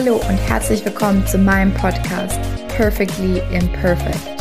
[0.00, 2.38] Hallo und herzlich willkommen zu meinem Podcast
[2.68, 4.40] Perfectly Imperfect.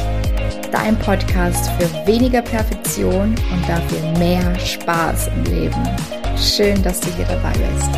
[0.72, 5.84] Dein Podcast für weniger Perfektion und dafür mehr Spaß im Leben.
[6.38, 7.90] Schön, dass du hier dabei bist.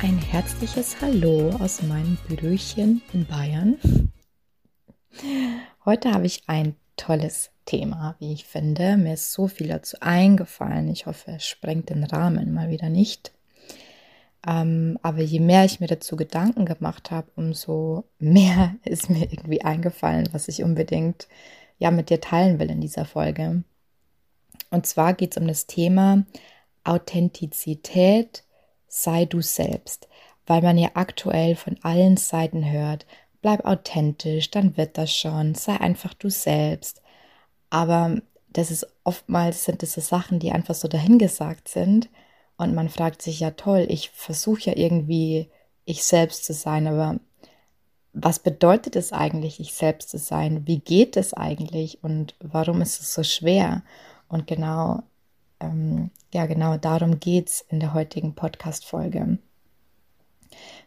[0.00, 3.76] Ein herzliches Hallo aus meinem Büröchen in Bayern.
[5.84, 8.96] Heute habe ich ein tolles Thema, wie ich finde.
[8.96, 10.88] Mir ist so viel dazu eingefallen.
[10.88, 13.32] Ich hoffe, es sprengt den Rahmen mal wieder nicht.
[14.46, 19.62] Ähm, aber je mehr ich mir dazu Gedanken gemacht habe, umso mehr ist mir irgendwie
[19.62, 21.28] eingefallen, was ich unbedingt
[21.78, 23.62] ja mit dir teilen will in dieser Folge.
[24.70, 26.24] Und zwar geht es um das Thema
[26.84, 28.44] Authentizität,
[28.86, 30.08] sei du selbst,
[30.46, 33.04] weil man ja aktuell von allen Seiten hört,
[33.42, 37.02] bleib authentisch, dann wird das schon, sei einfach du selbst.
[37.70, 42.08] Aber das ist oftmals sind es so Sachen, die einfach so dahingesagt sind
[42.56, 45.48] und man fragt sich ja toll, ich versuche ja irgendwie
[45.84, 47.18] ich selbst zu sein, aber
[48.12, 50.66] was bedeutet es eigentlich, ich selbst zu sein?
[50.66, 53.82] Wie geht es eigentlich und warum ist es so schwer?
[54.28, 55.02] Und genau,
[55.60, 59.38] ähm, ja, genau darum geht es in der heutigen Podcast-Folge.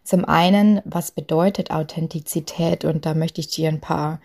[0.03, 2.85] Zum einen, was bedeutet Authentizität?
[2.85, 4.19] Und da möchte ich dir ein paar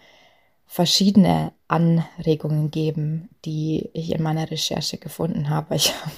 [0.67, 5.77] verschiedene Anregungen geben, die ich in meiner Recherche gefunden habe.
[5.77, 6.13] Ich habe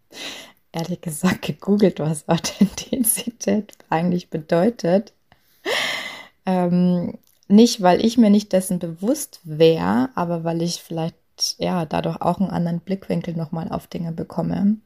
[0.72, 5.12] ehrlich gesagt gegoogelt, was Authentizität eigentlich bedeutet.
[6.46, 7.18] Ähm,
[7.48, 11.16] nicht, weil ich mir nicht dessen bewusst wäre, aber weil ich vielleicht
[11.58, 14.76] ja dadurch auch einen anderen Blickwinkel nochmal auf Dinge bekomme.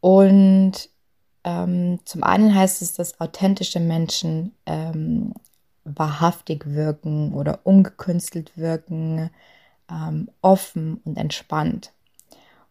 [0.00, 0.88] Und
[1.44, 5.34] ähm, zum einen heißt es, dass authentische Menschen ähm,
[5.94, 9.30] wahrhaftig wirken oder ungekünstelt wirken,
[9.90, 11.92] ähm, offen und entspannt.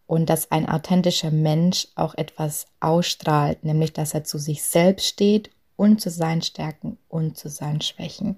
[0.06, 5.52] Und dass ein authentischer Mensch auch etwas ausstrahlt, nämlich dass er zu sich selbst steht
[5.76, 8.38] und zu seinen Stärken und zu seinen Schwächen.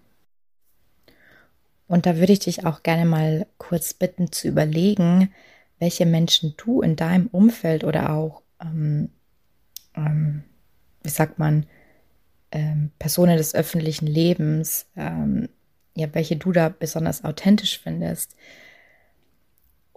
[1.87, 5.31] Und da würde ich dich auch gerne mal kurz bitten zu überlegen,
[5.79, 9.09] welche Menschen du in deinem Umfeld oder auch ähm,
[9.95, 10.43] ähm,
[11.01, 11.65] wie sagt man,
[12.51, 15.49] ähm, Personen des öffentlichen Lebens, ähm,
[15.95, 18.35] ja, welche du da besonders authentisch findest.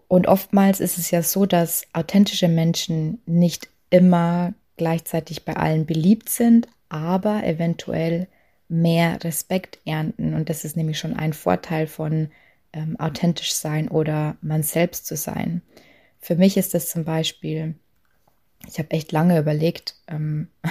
[0.09, 6.29] Und oftmals ist es ja so, dass authentische Menschen nicht immer gleichzeitig bei allen beliebt
[6.29, 8.29] sind, aber eventuell
[8.69, 10.35] mehr Respekt ernten.
[10.35, 12.31] Und das ist nämlich schon ein Vorteil von
[12.73, 15.63] ähm, authentisch sein oder man selbst zu sein.
[16.21, 17.75] Für mich ist das zum Beispiel
[18.69, 20.49] ich habe echt lange überlegt, ähm,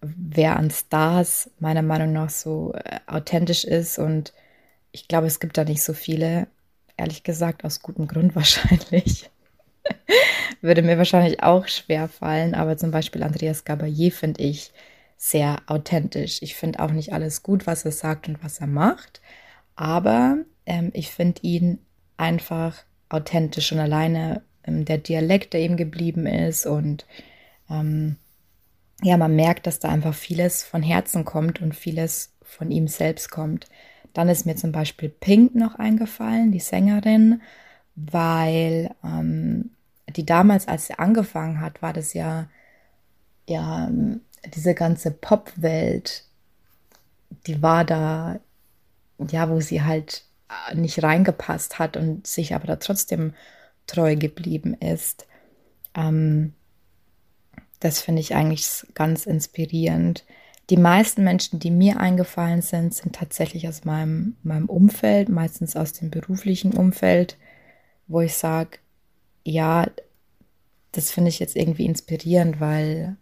[0.00, 3.98] wer an Stars meiner Meinung nach so äh, authentisch ist.
[3.98, 4.32] Und
[4.92, 6.46] ich glaube, es gibt da nicht so viele.
[6.96, 9.30] Ehrlich gesagt, aus gutem Grund wahrscheinlich.
[10.60, 12.54] Würde mir wahrscheinlich auch schwer fallen.
[12.54, 14.72] Aber zum Beispiel Andreas Gabayé finde ich
[15.16, 16.42] sehr authentisch.
[16.42, 19.20] Ich finde auch nicht alles gut, was er sagt und was er macht.
[19.76, 21.78] Aber ähm, ich finde ihn
[22.16, 26.66] einfach authentisch und alleine ähm, der Dialekt, der ihm geblieben ist.
[26.66, 27.06] Und
[27.70, 28.16] ähm,
[29.02, 33.30] ja, man merkt, dass da einfach vieles von Herzen kommt und vieles von ihm selbst
[33.30, 33.68] kommt.
[34.12, 37.42] Dann ist mir zum Beispiel Pink noch eingefallen, die Sängerin,
[37.96, 39.70] weil ähm,
[40.08, 42.48] die damals, als sie angefangen hat, war das ja,
[43.48, 43.90] ja,
[44.54, 46.24] diese ganze Popwelt,
[47.46, 48.40] die war da,
[49.30, 50.24] ja, wo sie halt
[50.74, 53.34] nicht reingepasst hat und sich aber da trotzdem
[53.86, 55.26] treu geblieben ist.
[55.94, 56.54] Ähm,
[57.82, 60.24] das finde ich eigentlich ganz inspirierend.
[60.70, 65.92] Die meisten Menschen, die mir eingefallen sind, sind tatsächlich aus meinem, meinem Umfeld, meistens aus
[65.92, 67.36] dem beruflichen Umfeld,
[68.06, 68.78] wo ich sage,
[69.42, 69.88] ja,
[70.92, 73.16] das finde ich jetzt irgendwie inspirierend, weil,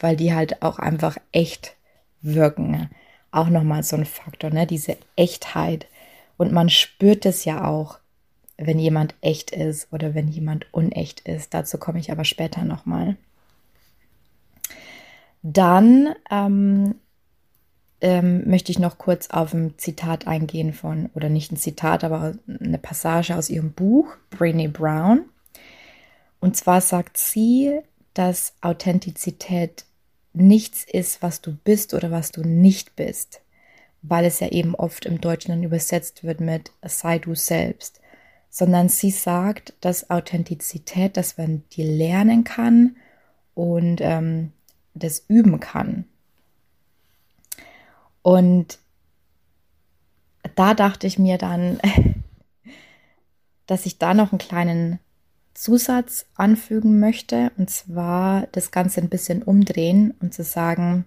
[0.00, 1.76] weil die halt auch einfach echt
[2.22, 2.90] wirken.
[3.30, 4.66] Auch nochmal so ein Faktor, ne?
[4.66, 5.86] diese Echtheit.
[6.36, 8.00] Und man spürt es ja auch,
[8.58, 11.52] wenn jemand echt ist oder wenn jemand unecht ist.
[11.52, 13.16] Dazu komme ich aber später nochmal.
[15.42, 16.96] Dann ähm,
[18.00, 22.34] ähm, möchte ich noch kurz auf ein Zitat eingehen von, oder nicht ein Zitat, aber
[22.48, 25.26] eine Passage aus ihrem Buch, Brene Brown.
[26.40, 27.78] Und zwar sagt sie,
[28.14, 29.84] dass Authentizität
[30.32, 33.40] nichts ist, was du bist oder was du nicht bist,
[34.02, 38.00] weil es ja eben oft im Deutschen dann übersetzt wird mit sei du selbst
[38.58, 42.96] sondern sie sagt, dass Authentizität, dass man die lernen kann
[43.52, 44.50] und ähm,
[44.94, 46.06] das üben kann.
[48.22, 48.78] Und
[50.54, 51.78] da dachte ich mir dann,
[53.66, 55.00] dass ich da noch einen kleinen
[55.52, 61.04] Zusatz anfügen möchte, und zwar das Ganze ein bisschen umdrehen und zu sagen,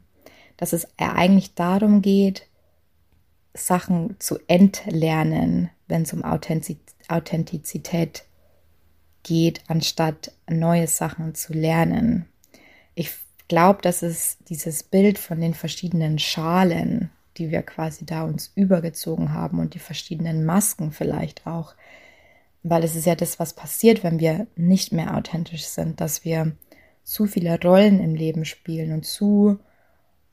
[0.55, 2.45] dass es eigentlich darum geht,
[3.55, 6.98] Sachen zu entlernen, wenn es um Authentizität
[9.23, 12.25] geht, anstatt neue Sachen zu lernen.
[12.95, 13.11] Ich
[13.47, 19.33] glaube, dass es dieses Bild von den verschiedenen Schalen, die wir quasi da uns übergezogen
[19.33, 21.75] haben und die verschiedenen Masken vielleicht auch,
[22.63, 26.53] weil es ist ja das, was passiert, wenn wir nicht mehr authentisch sind, dass wir
[27.03, 29.59] zu viele Rollen im Leben spielen und zu,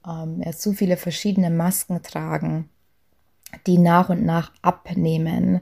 [0.07, 2.69] ähm, ja, zu viele verschiedene Masken tragen,
[3.67, 5.61] die nach und nach abnehmen.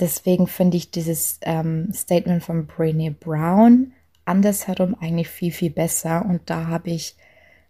[0.00, 3.92] Deswegen finde ich dieses ähm, Statement von Brené Brown
[4.24, 6.24] andersherum eigentlich viel, viel besser.
[6.26, 7.16] Und da habe ich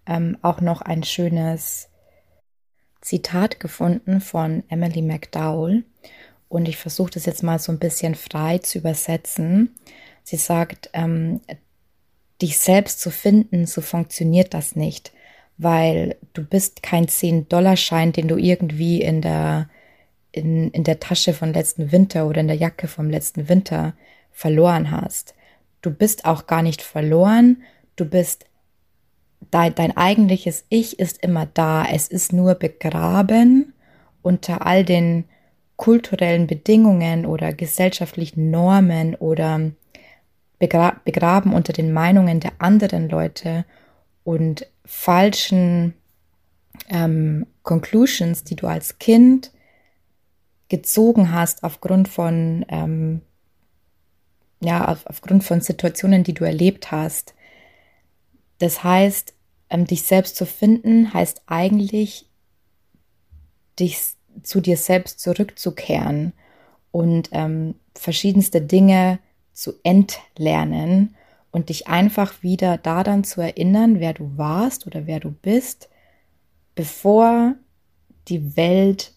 [0.06, 1.88] ähm, auch noch ein schönes
[3.00, 5.84] Zitat gefunden von Emily McDowell.
[6.48, 9.74] Und ich versuche das jetzt mal so ein bisschen frei zu übersetzen.
[10.22, 11.40] Sie sagt, ähm,
[12.42, 15.12] dich selbst zu finden, so funktioniert das nicht,
[15.56, 19.68] weil du bist kein 10-Dollar-Schein, den du irgendwie in der,
[20.36, 23.94] in, in der Tasche von letzten Winter oder in der Jacke vom letzten Winter
[24.32, 25.34] verloren hast.
[25.82, 27.62] Du bist auch gar nicht verloren,
[27.96, 28.44] du bist
[29.50, 33.72] dein, dein eigentliches Ich ist immer da, es ist nur begraben
[34.22, 35.24] unter all den
[35.76, 39.70] kulturellen Bedingungen oder gesellschaftlichen Normen oder
[40.58, 43.64] begra begraben unter den Meinungen der anderen Leute
[44.24, 45.94] und falschen
[46.88, 49.50] ähm, Conclusions, die du als Kind
[50.68, 53.22] gezogen hast aufgrund von ähm,
[54.60, 57.34] ja auf, aufgrund von Situationen, die du erlebt hast.
[58.58, 59.34] Das heißt,
[59.70, 62.26] ähm, dich selbst zu finden, heißt eigentlich
[63.78, 63.98] dich
[64.42, 66.32] zu dir selbst zurückzukehren
[66.90, 69.18] und ähm, verschiedenste Dinge
[69.52, 71.14] zu entlernen
[71.50, 75.88] und dich einfach wieder daran zu erinnern, wer du warst oder wer du bist,
[76.74, 77.54] bevor
[78.28, 79.12] die Welt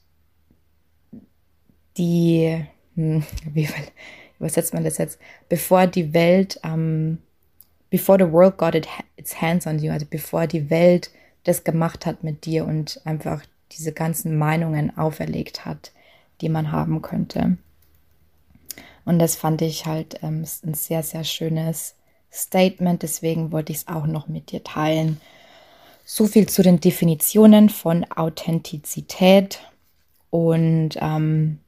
[2.00, 2.66] die,
[2.96, 3.70] hm, wie
[4.40, 5.20] übersetzt man das jetzt,
[5.50, 7.20] bevor die Welt, ähm,
[7.92, 8.88] before the world got it,
[9.18, 11.12] its hands on you, also bevor die Welt
[11.44, 15.92] das gemacht hat mit dir und einfach diese ganzen Meinungen auferlegt hat,
[16.42, 17.58] die man haben könnte.
[19.06, 21.96] Und das fand ich halt ähm, ein sehr, sehr schönes
[22.32, 23.02] Statement.
[23.02, 25.20] Deswegen wollte ich es auch noch mit dir teilen.
[26.06, 29.62] So viel zu den Definitionen von Authentizität.
[30.30, 31.60] Und ähm,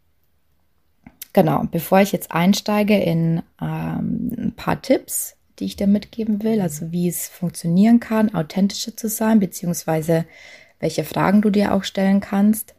[1.33, 6.61] genau, bevor ich jetzt einsteige in ähm, ein paar Tipps, die ich dir mitgeben will,
[6.61, 10.25] also wie es funktionieren kann, authentischer zu sein, beziehungsweise
[10.79, 12.73] welche Fragen du dir auch stellen kannst,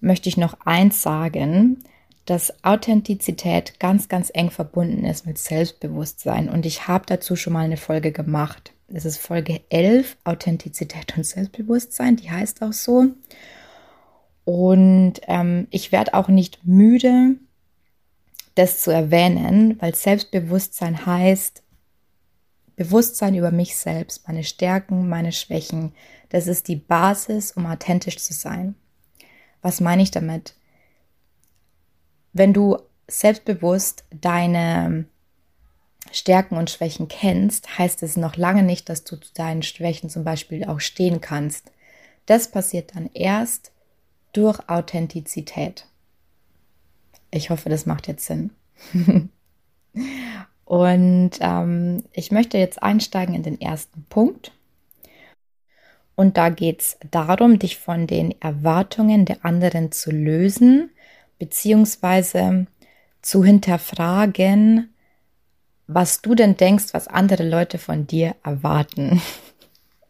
[0.00, 1.84] möchte ich noch eins sagen,
[2.26, 6.48] dass Authentizität ganz, ganz eng verbunden ist mit Selbstbewusstsein.
[6.48, 8.72] Und ich habe dazu schon mal eine Folge gemacht.
[8.88, 13.08] Das ist Folge 11, Authentizität und Selbstbewusstsein, die heißt auch so.
[14.44, 17.36] Und ähm, ich werde auch nicht müde,
[18.54, 21.62] das zu erwähnen, weil Selbstbewusstsein heißt
[22.76, 25.92] Bewusstsein über mich selbst, meine Stärken, meine Schwächen,
[26.30, 28.74] das ist die Basis, um authentisch zu sein.
[29.60, 30.54] Was meine ich damit?
[32.32, 35.04] Wenn du selbstbewusst deine
[36.12, 40.24] Stärken und Schwächen kennst, heißt es noch lange nicht, dass du zu deinen Schwächen zum
[40.24, 41.70] Beispiel auch stehen kannst.
[42.26, 43.72] Das passiert dann erst
[44.32, 45.86] durch Authentizität.
[47.30, 48.50] Ich hoffe, das macht jetzt Sinn.
[50.64, 54.52] und ähm, ich möchte jetzt einsteigen in den ersten Punkt.
[56.16, 60.90] Und da geht es darum, dich von den Erwartungen der anderen zu lösen,
[61.38, 62.66] beziehungsweise
[63.22, 64.92] zu hinterfragen,
[65.86, 69.22] was du denn denkst, was andere Leute von dir erwarten.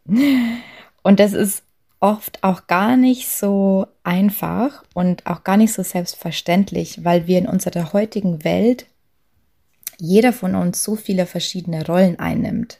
[1.03, 1.63] Und das ist
[2.01, 7.47] oft auch gar nicht so einfach und auch gar nicht so selbstverständlich, weil wir in
[7.47, 8.87] unserer heutigen Welt
[9.97, 12.79] jeder von uns so viele verschiedene Rollen einnimmt.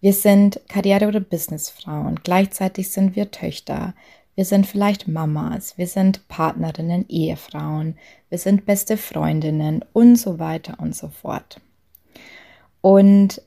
[0.00, 3.94] Wir sind Karriere- oder Businessfrauen, gleichzeitig sind wir Töchter,
[4.34, 7.98] wir sind vielleicht Mamas, wir sind Partnerinnen, Ehefrauen,
[8.30, 11.60] wir sind beste Freundinnen und so weiter und so fort.
[12.80, 13.42] Und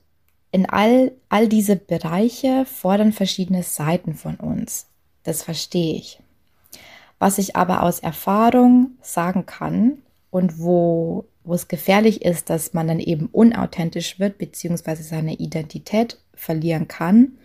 [0.52, 4.93] in all, all diese Bereiche fordern verschiedene Seiten von uns.
[5.24, 6.20] Das verstehe ich.
[7.20, 12.88] Was ich aber aus Erfahrung sagen kann und wo, wo es gefährlich ist, dass man
[12.88, 17.38] dann eben unauthentisch wird, beziehungsweise seine Identität verlieren kann,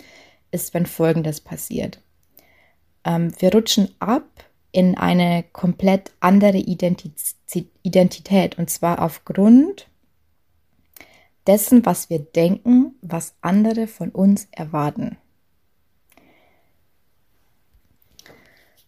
[0.51, 2.01] ist, wenn Folgendes passiert.
[3.05, 4.27] Ähm, wir rutschen ab
[4.73, 9.89] in eine komplett andere Identität, Identität und zwar aufgrund
[11.47, 15.17] dessen, was wir denken, was andere von uns erwarten.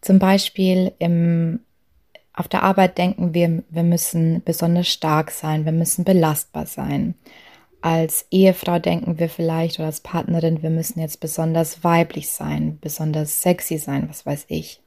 [0.00, 1.60] Zum Beispiel im,
[2.32, 7.14] auf der Arbeit denken wir, wir müssen besonders stark sein, wir müssen belastbar sein.
[7.82, 13.42] Als Ehefrau denken wir vielleicht oder als Partnerin, wir müssen jetzt besonders weiblich sein, besonders
[13.42, 14.82] sexy sein, was weiß ich.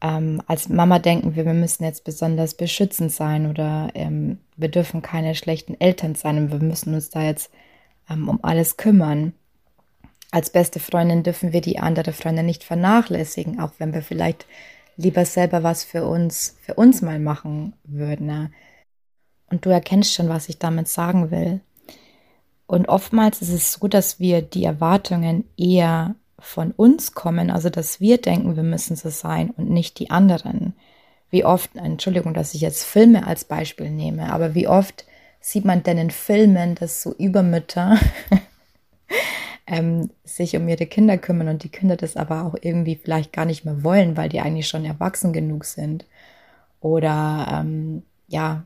[0.00, 5.02] Ähm, als Mama denken wir, wir müssen jetzt besonders beschützend sein oder ähm, wir dürfen
[5.02, 7.52] keine schlechten Eltern sein und wir müssen uns da jetzt
[8.08, 9.34] ähm, um alles kümmern.
[10.30, 14.46] Als beste Freundin dürfen wir die andere Freundin nicht vernachlässigen, auch wenn wir vielleicht
[14.96, 18.26] lieber selber was für uns, für uns mal machen würden.
[18.26, 18.50] Ne?
[19.50, 21.60] Und du erkennst schon, was ich damit sagen will.
[22.66, 28.00] Und oftmals ist es so, dass wir die Erwartungen eher von uns kommen, also dass
[28.00, 30.74] wir denken, wir müssen so sein und nicht die anderen.
[31.30, 35.04] Wie oft, Entschuldigung, dass ich jetzt Filme als Beispiel nehme, aber wie oft
[35.40, 37.98] sieht man denn in Filmen, dass so Übermütter
[39.70, 43.44] ähm, sich um ihre Kinder kümmern und die Kinder das aber auch irgendwie vielleicht gar
[43.44, 46.04] nicht mehr wollen, weil die eigentlich schon erwachsen genug sind.
[46.80, 48.64] Oder ähm, ja,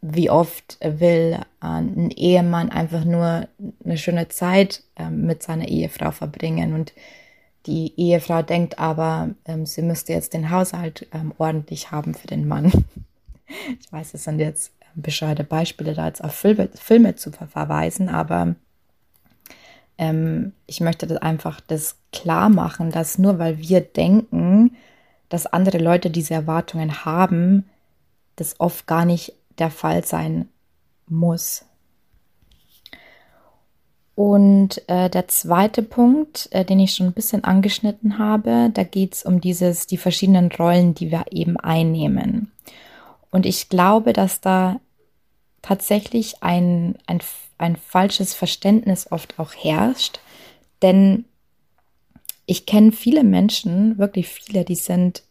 [0.00, 3.48] wie oft will ein Ehemann einfach nur
[3.84, 6.92] eine schöne Zeit ähm, mit seiner Ehefrau verbringen und
[7.66, 12.46] die Ehefrau denkt aber, ähm, sie müsste jetzt den Haushalt ähm, ordentlich haben für den
[12.46, 12.70] Mann.
[13.80, 18.54] ich weiß, das sind jetzt bescheuerte Beispiele, da jetzt auf Filme, Filme zu verweisen, aber
[19.98, 24.76] ähm, ich möchte das einfach das klar machen, dass nur weil wir denken,
[25.28, 27.68] dass andere Leute diese Erwartungen haben,
[28.36, 30.48] das oft gar nicht der Fall sein
[31.08, 31.64] muss.
[34.16, 39.14] Und äh, der zweite Punkt, äh, den ich schon ein bisschen angeschnitten habe, da geht
[39.14, 42.52] es um dieses, die verschiedenen Rollen, die wir eben einnehmen.
[43.30, 44.78] Und ich glaube, dass da
[45.64, 47.20] tatsächlich ein, ein,
[47.56, 50.20] ein falsches Verständnis oft auch herrscht.
[50.82, 51.24] Denn
[52.44, 55.22] ich kenne viele Menschen, wirklich viele, die sind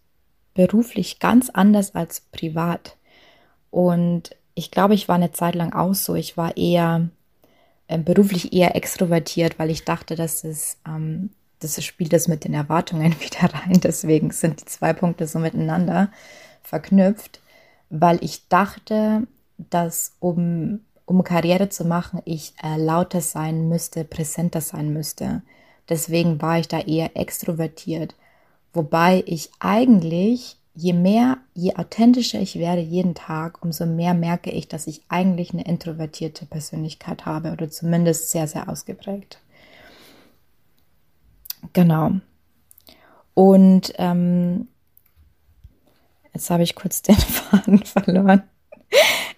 [0.56, 2.98] beruflich ganz anders als privat.
[3.70, 6.16] Und ich glaube, ich war eine Zeit lang auch so.
[6.16, 7.10] Ich war eher
[7.88, 12.54] äh, beruflich eher extrovertiert, weil ich dachte, dass es ähm, das spielt das mit den
[12.56, 13.80] Erwartungen wieder rein.
[13.82, 16.12] Deswegen sind die zwei Punkte so miteinander
[16.64, 17.40] verknüpft,
[17.90, 19.28] weil ich dachte,
[19.70, 25.42] dass um, um Karriere zu machen, ich äh, lauter sein müsste, präsenter sein müsste.
[25.90, 28.16] Deswegen war ich da eher extrovertiert.
[28.74, 34.68] Wobei ich eigentlich je mehr, je authentischer ich werde jeden Tag, umso mehr merke ich,
[34.68, 39.40] dass ich eigentlich eine introvertierte Persönlichkeit habe oder zumindest sehr, sehr ausgeprägt.
[41.74, 42.12] Genau.
[43.36, 44.68] Und ähm,
[46.34, 48.44] jetzt habe ich kurz den Faden verloren.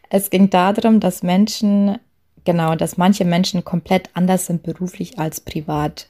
[0.10, 1.98] Es ging darum, dass Menschen,
[2.44, 6.08] genau, dass manche Menschen komplett anders sind beruflich als privat.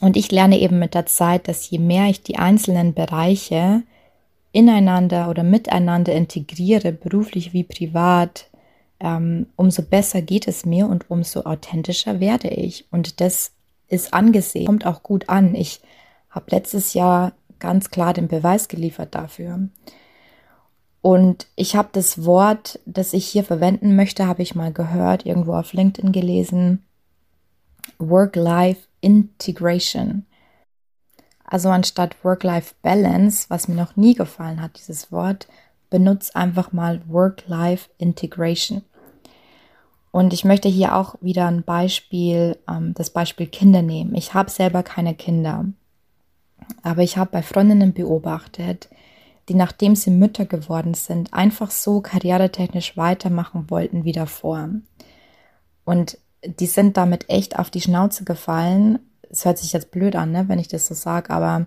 [0.00, 3.82] Und ich lerne eben mit der Zeit, dass je mehr ich die einzelnen Bereiche
[4.52, 8.48] ineinander oder miteinander integriere, beruflich wie privat,
[9.00, 12.86] ähm, umso besser geht es mir und umso authentischer werde ich.
[12.90, 13.52] Und das
[13.88, 15.54] ist angesehen, kommt auch gut an.
[15.54, 15.80] Ich
[16.30, 19.68] habe letztes Jahr ganz klar den Beweis geliefert dafür.
[21.00, 25.54] Und ich habe das Wort, das ich hier verwenden möchte, habe ich mal gehört, irgendwo
[25.54, 26.84] auf LinkedIn gelesen.
[27.98, 30.26] Work-Life Integration.
[31.44, 35.48] Also anstatt Work-Life Balance, was mir noch nie gefallen hat, dieses Wort,
[35.88, 38.82] benutzt einfach mal Work-Life Integration.
[40.10, 44.14] Und ich möchte hier auch wieder ein Beispiel, ähm, das Beispiel Kinder nehmen.
[44.14, 45.66] Ich habe selber keine Kinder,
[46.82, 48.88] aber ich habe bei Freundinnen beobachtet,
[49.48, 54.68] die nachdem sie Mütter geworden sind, einfach so karrieretechnisch weitermachen wollten wie davor.
[55.84, 58.98] Und die sind damit echt auf die Schnauze gefallen.
[59.30, 61.66] Es hört sich jetzt blöd an, ne, wenn ich das so sage, aber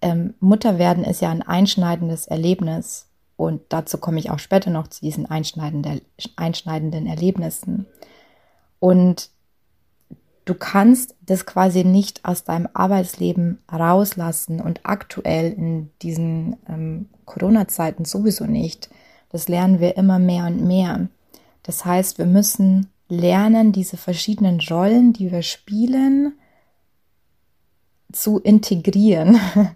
[0.00, 3.06] ähm, Mutter werden ist ja ein einschneidendes Erlebnis.
[3.36, 6.02] Und dazu komme ich auch später noch zu diesen einschneidenden,
[6.36, 7.86] einschneidenden Erlebnissen.
[8.78, 9.30] Und
[10.44, 18.04] du kannst das quasi nicht aus deinem Arbeitsleben rauslassen und aktuell in diesen ähm, Corona-Zeiten
[18.04, 18.90] sowieso nicht.
[19.30, 21.08] Das lernen wir immer mehr und mehr.
[21.62, 26.34] Das heißt, wir müssen lernen, diese verschiedenen Rollen, die wir spielen,
[28.12, 29.40] zu integrieren.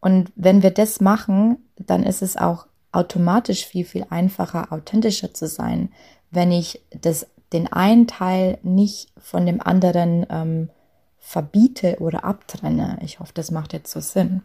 [0.00, 5.46] Und wenn wir das machen, dann ist es auch automatisch viel, viel einfacher, authentischer zu
[5.46, 5.90] sein,
[6.30, 10.70] wenn ich das, den einen Teil nicht von dem anderen ähm,
[11.18, 12.98] verbiete oder abtrenne.
[13.02, 14.42] Ich hoffe, das macht jetzt so Sinn.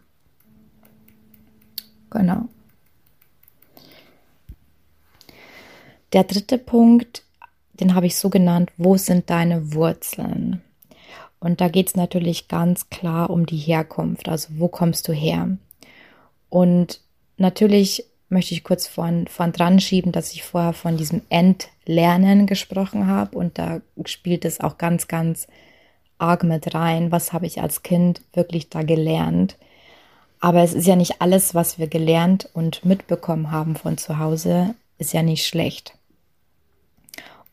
[2.10, 2.48] Genau.
[6.12, 7.24] Der dritte Punkt,
[7.74, 10.62] den habe ich so genannt, wo sind deine Wurzeln?
[11.40, 15.56] Und da geht es natürlich ganz klar um die Herkunft, also wo kommst du her?
[16.50, 17.00] Und
[17.36, 23.06] natürlich möchte ich kurz von, von dran schieben, dass ich vorher von diesem Entlernen gesprochen
[23.06, 25.46] habe und da spielt es auch ganz, ganz
[26.18, 27.12] arg mit rein.
[27.12, 29.56] Was habe ich als Kind wirklich da gelernt?
[30.40, 34.74] Aber es ist ja nicht alles, was wir gelernt und mitbekommen haben von zu Hause,
[34.98, 35.96] ist ja nicht schlecht.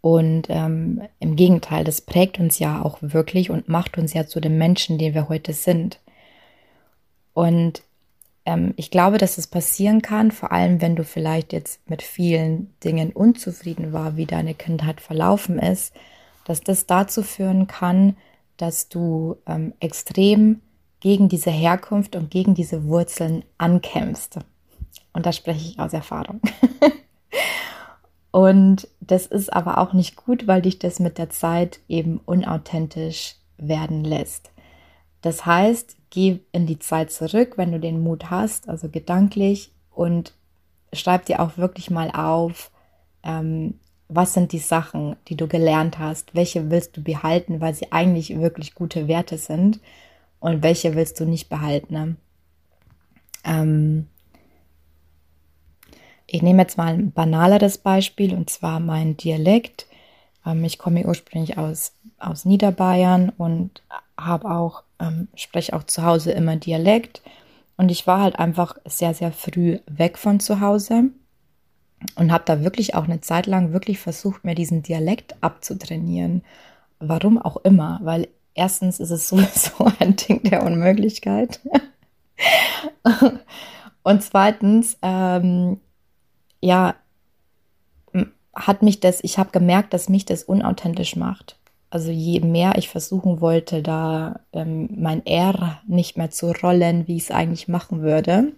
[0.01, 4.39] Und ähm, im Gegenteil, das prägt uns ja auch wirklich und macht uns ja zu
[4.39, 5.99] den Menschen, die wir heute sind.
[7.33, 7.83] Und
[8.49, 12.73] ähm, ich glaube, dass es passieren kann, vor allem wenn du vielleicht jetzt mit vielen
[12.83, 15.93] Dingen unzufrieden war, wie deine Kindheit verlaufen ist,
[16.45, 18.17] dass das dazu führen kann,
[18.57, 20.61] dass du ähm, extrem
[20.99, 24.39] gegen diese Herkunft und gegen diese Wurzeln ankämpfst.
[25.13, 26.41] Und da spreche ich aus Erfahrung.
[28.31, 33.35] Und das ist aber auch nicht gut, weil dich das mit der Zeit eben unauthentisch
[33.57, 34.51] werden lässt.
[35.21, 40.33] Das heißt, geh in die Zeit zurück, wenn du den Mut hast, also gedanklich, und
[40.93, 42.71] schreib dir auch wirklich mal auf,
[43.23, 47.91] ähm, was sind die Sachen, die du gelernt hast, welche willst du behalten, weil sie
[47.91, 49.79] eigentlich wirklich gute Werte sind
[50.39, 51.93] und welche willst du nicht behalten.
[51.93, 52.15] Ne?
[53.43, 54.07] Ähm,
[56.25, 59.87] ich nehme jetzt mal ein banaleres Beispiel und zwar mein Dialekt.
[60.45, 63.83] Ähm, ich komme ursprünglich aus, aus Niederbayern und
[64.17, 67.21] habe auch, ähm, spreche auch zu Hause immer Dialekt.
[67.77, 71.05] Und ich war halt einfach sehr, sehr früh weg von zu Hause
[72.15, 76.43] und habe da wirklich auch eine Zeit lang wirklich versucht, mir diesen Dialekt abzutrainieren.
[76.99, 81.61] Warum auch immer, weil erstens ist es sowieso ein Ding der Unmöglichkeit.
[84.03, 85.79] und zweitens ähm,
[86.61, 86.95] ja,
[88.55, 91.58] hat mich das, ich habe gemerkt, dass mich das unauthentisch macht.
[91.89, 97.17] Also je mehr ich versuchen wollte, da ähm, mein R nicht mehr zu rollen, wie
[97.17, 98.53] ich es eigentlich machen würde,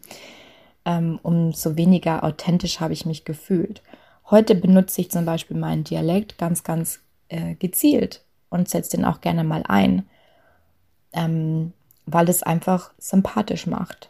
[0.84, 3.82] ähm, umso weniger authentisch habe ich mich gefühlt.
[4.30, 9.22] Heute benutze ich zum Beispiel meinen Dialekt ganz, ganz äh, gezielt und setze den auch
[9.22, 10.06] gerne mal ein,
[11.13, 11.72] ähm,
[12.06, 14.10] weil es einfach sympathisch macht.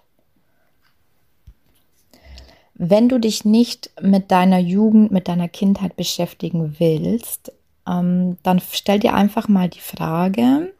[2.73, 7.51] Wenn du dich nicht mit deiner Jugend, mit deiner Kindheit beschäftigen willst,
[7.91, 10.73] ähm, dann stell dir einfach mal die Frage,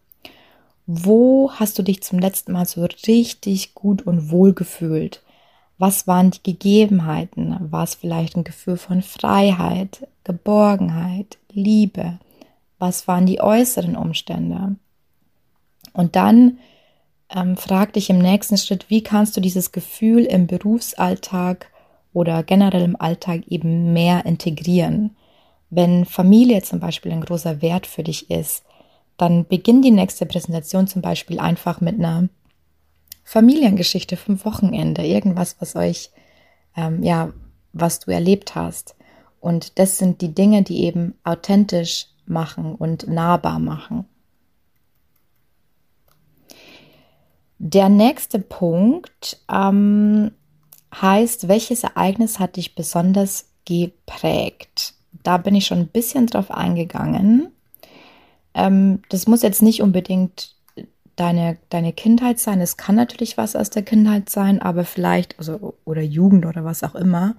[0.86, 5.24] wo hast du dich zum letzten Mal so richtig gut und wohl gefühlt?
[5.78, 7.56] Was waren die Gegebenheiten?
[7.71, 12.19] War es vielleicht ein Gefühl von Freiheit, Geborgenheit, Liebe?
[12.78, 14.76] Was waren die äußeren Umstände?
[15.93, 16.60] Und dann
[17.30, 21.67] ähm, frag dich im nächsten Schritt, wie kannst du dieses Gefühl im Berufsalltag
[22.13, 25.15] oder generell im Alltag eben mehr integrieren.
[25.72, 28.66] Wenn Familie zum Beispiel ein großer Wert für dich ist,
[29.16, 32.28] dann beginn die nächste Präsentation zum Beispiel einfach mit einer
[33.24, 36.12] Familiengeschichte vom Wochenende, irgendwas, was euch,
[36.76, 37.32] ähm, ja,
[37.72, 38.96] was du erlebt hast.
[39.40, 44.06] Und das sind die Dinge, die eben authentisch machen und nahbar machen.
[47.60, 50.32] Der nächste Punkt ähm,
[50.94, 54.96] heißt, welches Ereignis hat dich besonders geprägt?
[55.24, 57.52] Da bin ich schon ein bisschen drauf eingegangen.
[58.54, 60.56] Ähm, das muss jetzt nicht unbedingt
[61.15, 62.62] deine, deine Kindheit sein.
[62.62, 66.84] Es kann natürlich was aus der Kindheit sein, aber vielleicht, also, oder Jugend oder was
[66.84, 67.36] auch immer.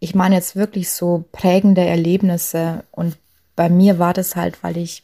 [0.00, 2.84] Ich meine jetzt wirklich so prägende Erlebnisse.
[2.92, 3.16] Und
[3.56, 5.02] bei mir war das halt, weil ich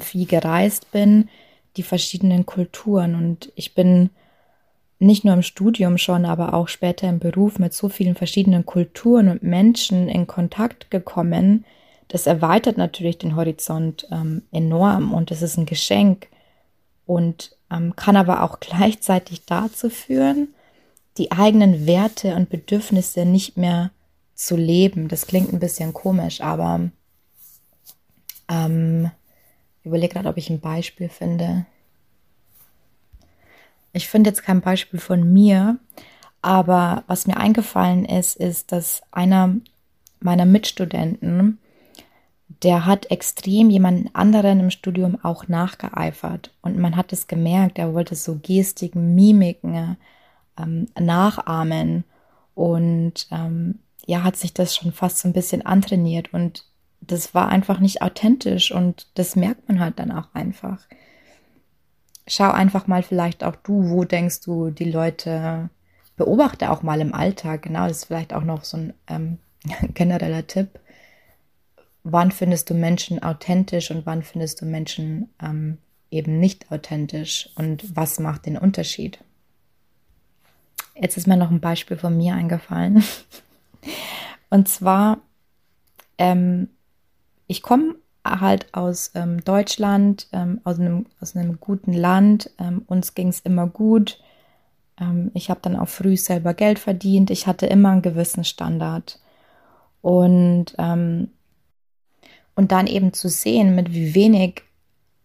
[0.00, 1.28] viel gereist bin,
[1.76, 3.14] die verschiedenen Kulturen.
[3.14, 4.10] Und ich bin
[5.00, 9.28] nicht nur im Studium schon, aber auch später im Beruf mit so vielen verschiedenen Kulturen
[9.28, 11.64] und Menschen in Kontakt gekommen,
[12.08, 16.28] das erweitert natürlich den Horizont ähm, enorm und es ist ein Geschenk
[17.06, 20.48] und ähm, kann aber auch gleichzeitig dazu führen,
[21.18, 23.90] die eigenen Werte und Bedürfnisse nicht mehr
[24.34, 25.08] zu leben.
[25.08, 26.90] Das klingt ein bisschen komisch, aber
[28.48, 29.10] ähm,
[29.80, 31.64] ich überlege gerade, ob ich ein Beispiel finde.
[33.92, 35.78] Ich finde jetzt kein Beispiel von mir,
[36.42, 39.56] aber was mir eingefallen ist, ist, dass einer
[40.20, 41.58] meiner Mitstudenten,
[42.62, 46.52] der hat extrem jemanden anderen im Studium auch nachgeeifert.
[46.62, 49.96] Und man hat es gemerkt, er wollte so Gestiken, Mimiken
[50.58, 52.04] ähm, nachahmen.
[52.54, 56.34] Und ähm, ja, hat sich das schon fast so ein bisschen antrainiert.
[56.34, 56.64] Und
[57.00, 58.72] das war einfach nicht authentisch.
[58.72, 60.80] Und das merkt man halt dann auch einfach
[62.30, 65.68] schau einfach mal vielleicht auch du, wo denkst du, die Leute,
[66.16, 69.38] beobachte auch mal im Alltag, genau, das ist vielleicht auch noch so ein ähm,
[69.94, 70.78] genereller Tipp.
[72.04, 75.78] Wann findest du Menschen authentisch und wann findest du Menschen ähm,
[76.10, 79.18] eben nicht authentisch und was macht den Unterschied?
[80.94, 83.02] Jetzt ist mir noch ein Beispiel von mir eingefallen.
[84.50, 85.18] Und zwar,
[86.18, 86.68] ähm,
[87.46, 92.50] ich komme halt aus ähm, Deutschland, ähm, aus, einem, aus einem guten Land.
[92.58, 94.20] Ähm, uns ging es immer gut.
[95.00, 97.30] Ähm, ich habe dann auch früh selber Geld verdient.
[97.30, 99.18] Ich hatte immer einen gewissen Standard.
[100.02, 101.28] Und, ähm,
[102.54, 104.62] und dann eben zu sehen, mit wie wenig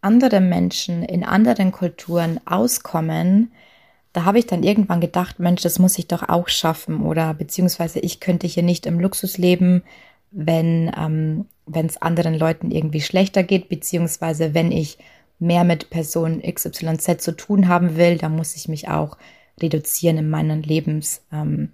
[0.01, 3.51] andere Menschen in anderen Kulturen auskommen,
[4.13, 7.99] da habe ich dann irgendwann gedacht, Mensch, das muss ich doch auch schaffen oder beziehungsweise
[7.99, 9.83] ich könnte hier nicht im Luxus leben,
[10.31, 14.97] wenn ähm, es anderen Leuten irgendwie schlechter geht, beziehungsweise wenn ich
[15.39, 19.17] mehr mit Person XYZ zu tun haben will, dann muss ich mich auch
[19.59, 21.71] reduzieren in meinen Lebens, ähm,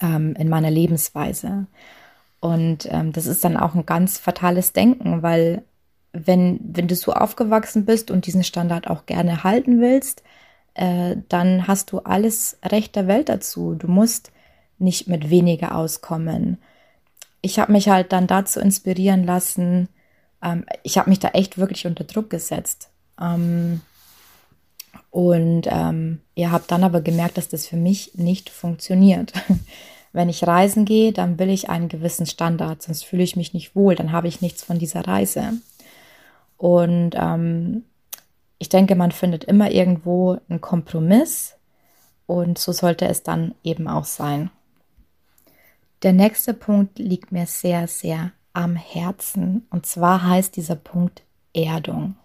[0.00, 1.66] ähm, in meiner Lebensweise.
[2.40, 5.62] Und ähm, das ist dann auch ein ganz fatales Denken, weil
[6.12, 10.22] wenn, wenn du so aufgewachsen bist und diesen Standard auch gerne halten willst,
[10.74, 13.74] äh, dann hast du alles Recht der Welt dazu.
[13.74, 14.32] Du musst
[14.78, 16.58] nicht mit weniger auskommen.
[17.46, 19.88] Ich habe mich halt dann dazu inspirieren lassen.
[20.42, 22.90] Ähm, ich habe mich da echt wirklich unter Druck gesetzt.
[23.20, 23.82] Ähm,
[25.12, 29.32] und ähm, ihr habt dann aber gemerkt, dass das für mich nicht funktioniert.
[30.12, 33.76] Wenn ich reisen gehe, dann will ich einen gewissen Standard, sonst fühle ich mich nicht
[33.76, 35.52] wohl, dann habe ich nichts von dieser Reise.
[36.56, 37.84] Und ähm,
[38.58, 41.54] ich denke, man findet immer irgendwo einen Kompromiss
[42.26, 44.50] und so sollte es dann eben auch sein.
[46.02, 51.22] Der nächste Punkt liegt mir sehr, sehr am Herzen und zwar heißt dieser Punkt
[51.54, 52.16] Erdung.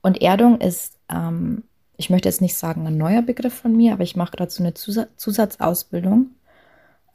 [0.00, 1.64] Und Erdung ist, ähm,
[1.96, 4.74] ich möchte jetzt nicht sagen ein neuer Begriff von mir, aber ich mache dazu eine
[4.74, 6.30] Zusatzausbildung,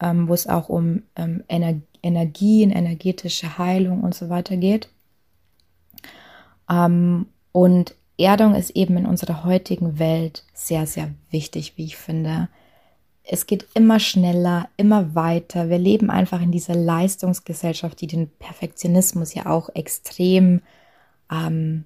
[0.02, 4.90] ähm, wo es auch um ähm, Ener Energien, energetische Heilung und so weiter geht.
[6.70, 12.50] Ähm, und Erdung ist eben in unserer heutigen Welt sehr, sehr wichtig, wie ich finde.
[13.24, 15.70] Es geht immer schneller, immer weiter.
[15.70, 20.62] Wir leben einfach in dieser Leistungsgesellschaft, die den Perfektionismus ja auch extrem
[21.32, 21.86] ähm,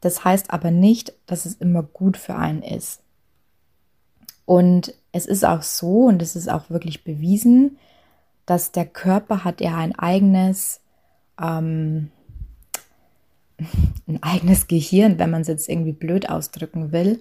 [0.00, 3.02] Das heißt aber nicht, dass es immer gut für einen ist.
[4.46, 7.78] Und es ist auch so, und es ist auch wirklich bewiesen,
[8.46, 10.80] dass der Körper hat ja ein eigenes,
[11.40, 12.10] ähm,
[14.08, 17.20] ein eigenes Gehirn, wenn man es jetzt irgendwie blöd ausdrücken will.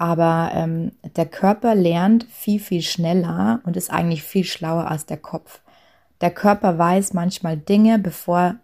[0.00, 5.18] Aber ähm, der Körper lernt viel, viel schneller und ist eigentlich viel schlauer als der
[5.18, 5.60] Kopf.
[6.22, 8.54] Der Körper weiß manchmal Dinge, bevor,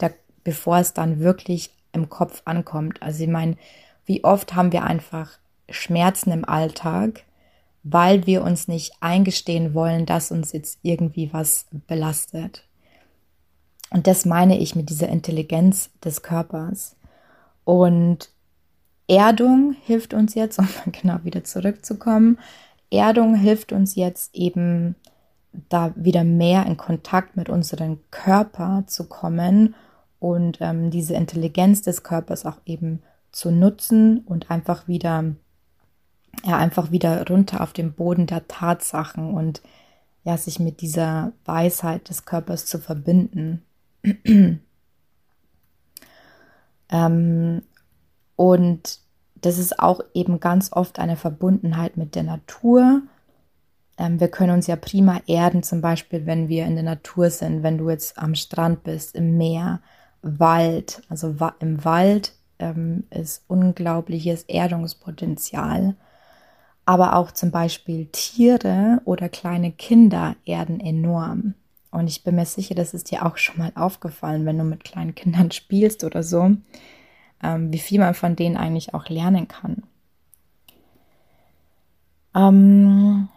[0.00, 3.02] der, bevor es dann wirklich im Kopf ankommt.
[3.02, 3.58] Also ich meine,
[4.06, 5.32] wie oft haben wir einfach
[5.68, 7.24] Schmerzen im Alltag,
[7.82, 12.64] weil wir uns nicht eingestehen wollen, dass uns jetzt irgendwie was belastet.
[13.90, 16.96] Und das meine ich mit dieser Intelligenz des Körpers.
[17.64, 18.30] Und
[19.08, 22.38] Erdung hilft uns jetzt, um genau wieder zurückzukommen,
[22.90, 24.94] Erdung hilft uns jetzt eben
[25.68, 29.74] da wieder mehr in Kontakt mit unserem Körper zu kommen
[30.18, 35.24] und ähm, diese Intelligenz des Körpers auch eben zu nutzen und einfach wieder
[36.44, 39.62] ja einfach wieder runter auf den Boden der Tatsachen und
[40.24, 43.62] ja sich mit dieser Weisheit des Körpers zu verbinden.
[46.90, 47.62] ähm,
[48.36, 49.00] und
[49.34, 53.02] das ist auch eben ganz oft eine Verbundenheit mit der Natur.
[53.98, 57.62] Ähm, wir können uns ja prima erden, zum Beispiel, wenn wir in der Natur sind,
[57.62, 59.80] wenn du jetzt am Strand bist, im Meer,
[60.22, 61.02] Wald.
[61.08, 65.94] Also wa im Wald ähm, ist unglaubliches Erdungspotenzial
[66.86, 71.54] aber auch zum Beispiel Tiere oder kleine Kinder erden enorm.
[71.90, 74.84] Und ich bin mir sicher, das ist dir auch schon mal aufgefallen, wenn du mit
[74.84, 76.52] kleinen Kindern spielst oder so,
[77.42, 79.82] ähm, wie viel man von denen eigentlich auch lernen kann.
[82.34, 83.28] Ähm,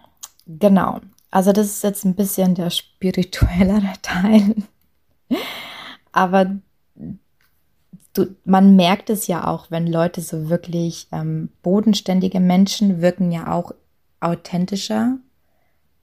[0.48, 1.00] genau,
[1.32, 4.56] also das ist jetzt ein bisschen der spirituellere Teil.
[6.12, 6.58] Aber
[8.14, 13.52] du, man merkt es ja auch, wenn Leute so wirklich ähm, bodenständige Menschen wirken ja
[13.52, 13.74] auch
[14.20, 15.18] authentischer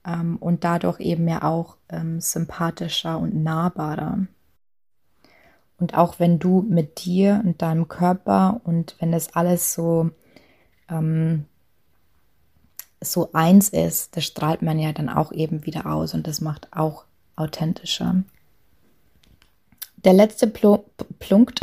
[0.05, 4.27] ähm, und dadurch eben ja auch ähm, sympathischer und nahbarer.
[5.79, 10.09] Und auch wenn du mit dir und deinem Körper und wenn das alles so,
[10.89, 11.45] ähm,
[12.99, 16.69] so eins ist, das strahlt man ja dann auch eben wieder aus und das macht
[16.73, 18.23] auch authentischer.
[19.97, 20.79] Der letzte Pl
[21.19, 21.59] Plunkt,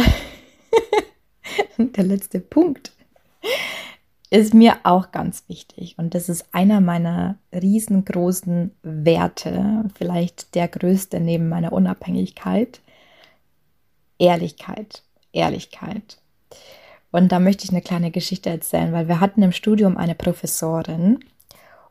[1.79, 2.93] der letzte Punkt
[4.31, 11.21] ist mir auch ganz wichtig und das ist einer meiner riesengroßen Werte, vielleicht der größte
[11.21, 12.81] neben meiner Unabhängigkeit.
[14.19, 16.19] Ehrlichkeit, Ehrlichkeit.
[17.11, 21.21] Und da möchte ich eine kleine Geschichte erzählen, weil wir hatten im Studium eine Professorin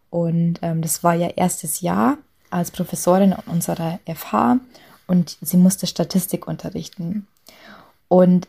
[0.09, 2.17] und ähm, das war ihr erstes Jahr
[2.49, 4.59] als Professorin unserer FH
[5.07, 7.25] und sie musste Statistik unterrichten.
[8.09, 8.47] Und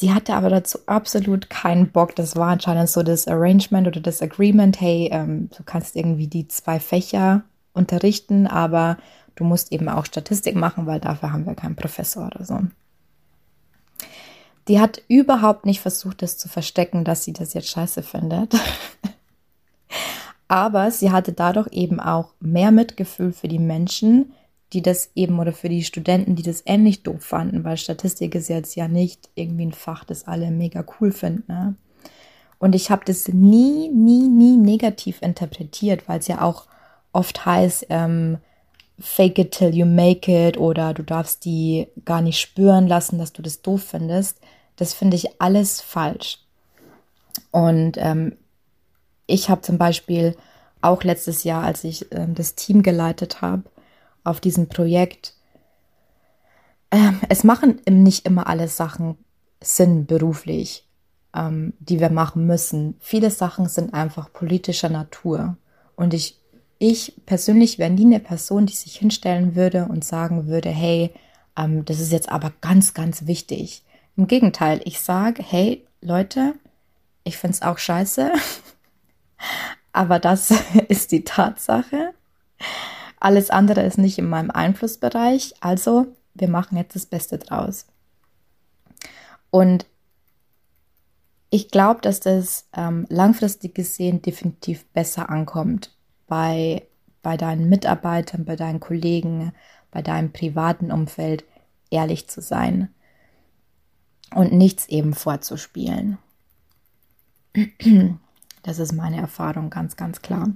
[0.00, 2.14] die hatte aber dazu absolut keinen Bock.
[2.16, 6.46] Das war anscheinend so das Arrangement oder das Agreement, hey, ähm, du kannst irgendwie die
[6.48, 8.98] zwei Fächer unterrichten, aber
[9.34, 12.60] du musst eben auch Statistik machen, weil dafür haben wir keinen Professor oder so.
[14.68, 18.54] Die hat überhaupt nicht versucht, das zu verstecken, dass sie das jetzt scheiße findet.
[20.48, 24.32] Aber sie hatte dadurch eben auch mehr Mitgefühl für die Menschen,
[24.72, 28.48] die das eben oder für die Studenten, die das ähnlich doof fanden, weil Statistik ist
[28.48, 31.44] jetzt ja nicht irgendwie ein Fach, das alle mega cool finden.
[31.48, 31.74] Ne?
[32.58, 36.66] Und ich habe das nie, nie, nie negativ interpretiert, weil es ja auch
[37.12, 38.38] oft heißt, ähm,
[39.00, 43.32] fake it till you make it oder du darfst die gar nicht spüren lassen, dass
[43.32, 44.38] du das doof findest.
[44.78, 46.38] Das finde ich alles falsch.
[47.50, 48.36] Und ähm,
[49.26, 50.36] ich habe zum Beispiel
[50.80, 53.64] auch letztes Jahr, als ich ähm, das Team geleitet habe,
[54.24, 55.34] auf diesem Projekt.
[56.90, 59.18] Ähm, es machen nicht immer alle Sachen
[59.60, 60.86] Sinn beruflich,
[61.34, 62.96] ähm, die wir machen müssen.
[63.00, 65.56] Viele Sachen sind einfach politischer Natur.
[65.96, 66.38] Und ich,
[66.78, 71.10] ich persönlich wäre nie eine Person, die sich hinstellen würde und sagen würde, hey,
[71.56, 73.82] ähm, das ist jetzt aber ganz, ganz wichtig.
[74.18, 76.54] Im Gegenteil, ich sage, hey, Leute,
[77.22, 78.32] ich finde es auch scheiße,
[79.92, 80.50] aber das
[80.88, 82.14] ist die Tatsache.
[83.20, 87.86] Alles andere ist nicht in meinem Einflussbereich, also wir machen jetzt das Beste draus.
[89.50, 89.86] Und
[91.50, 95.94] ich glaube, dass das ähm, langfristig gesehen definitiv besser ankommt
[96.26, 96.82] bei,
[97.22, 99.52] bei deinen Mitarbeitern, bei deinen Kollegen,
[99.92, 101.44] bei deinem privaten Umfeld,
[101.88, 102.92] ehrlich zu sein
[104.34, 106.18] und nichts eben vorzuspielen.
[108.64, 110.50] Das ist meine Erfahrung ganz, ganz klar.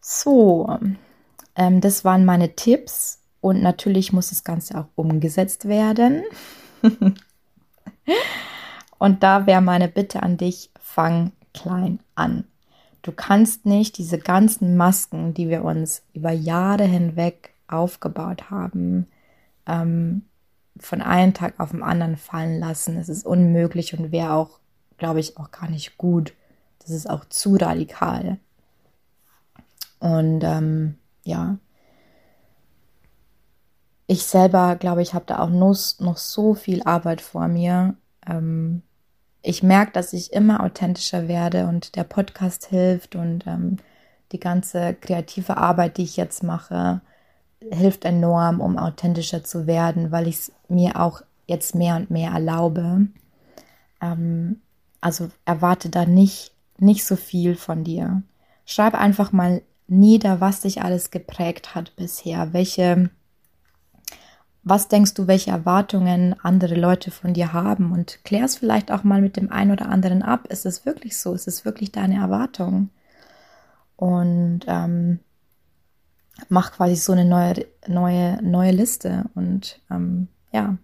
[0.00, 0.78] So,
[1.56, 6.22] ähm, das waren meine Tipps und natürlich muss das Ganze auch umgesetzt werden.
[8.98, 12.44] und da wäre meine Bitte an dich, fang klein an.
[13.02, 19.06] Du kannst nicht diese ganzen Masken, die wir uns über Jahre hinweg aufgebaut haben,
[19.66, 20.22] ähm,
[20.78, 22.96] von einem Tag auf den anderen fallen lassen.
[22.96, 24.58] Es ist unmöglich und wäre auch,
[24.98, 26.34] glaube ich, auch gar nicht gut.
[26.80, 28.38] Das ist auch zu radikal.
[30.00, 31.56] Und ähm, ja,
[34.06, 37.96] ich selber glaube, ich habe da auch noch, noch so viel Arbeit vor mir.
[38.26, 38.82] Ähm,
[39.42, 43.78] ich merke, dass ich immer authentischer werde und der Podcast hilft und ähm,
[44.32, 47.00] die ganze kreative Arbeit, die ich jetzt mache,
[47.70, 52.30] hilft enorm, um authentischer zu werden, weil ich es mir auch jetzt mehr und mehr
[52.30, 53.08] erlaube.
[54.00, 54.60] Ähm,
[55.00, 58.22] also erwarte da nicht, nicht so viel von dir.
[58.64, 62.52] Schreib einfach mal nieder, was dich alles geprägt hat bisher.
[62.52, 63.10] Welche,
[64.62, 67.92] was denkst du, welche Erwartungen andere Leute von dir haben?
[67.92, 70.46] Und klär es vielleicht auch mal mit dem einen oder anderen ab.
[70.48, 71.34] Ist es wirklich so?
[71.34, 72.88] Ist es wirklich deine Erwartung?
[73.96, 75.20] Und ähm,
[76.48, 80.76] mach quasi so eine neue, neue, neue Liste und ähm, ja,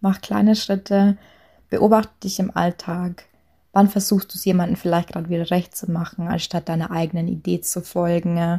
[0.00, 1.16] mach kleine Schritte,
[1.70, 3.24] beobachte dich im Alltag,
[3.76, 7.60] Wann versuchst du es jemandem vielleicht gerade wieder recht zu machen, anstatt deiner eigenen Idee
[7.60, 8.58] zu folgen?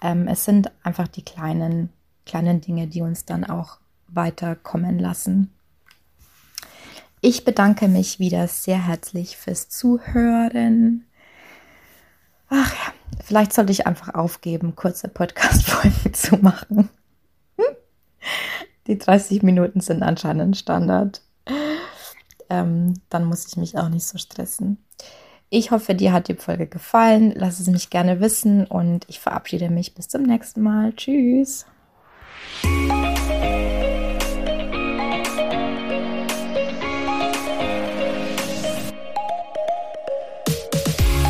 [0.00, 1.88] Ähm, es sind einfach die kleinen,
[2.24, 5.52] kleinen Dinge, die uns dann auch weiterkommen lassen.
[7.20, 11.04] Ich bedanke mich wieder sehr herzlich fürs Zuhören.
[12.48, 12.92] Ach ja,
[13.24, 16.88] vielleicht sollte ich einfach aufgeben, kurze Podcast-Folgen zu machen.
[18.86, 21.22] Die 30 Minuten sind anscheinend Standard
[22.50, 24.78] ähm, dann muss ich mich auch nicht so stressen.
[25.50, 27.32] Ich hoffe, dir hat die Folge gefallen.
[27.36, 30.92] Lass es mich gerne wissen und ich verabschiede mich bis zum nächsten Mal.
[30.94, 31.66] Tschüss.